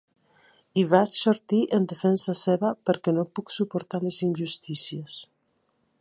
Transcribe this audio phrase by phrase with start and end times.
[0.81, 5.21] I vaig sortir en defensa seva perquè no puc suportar les injustícies.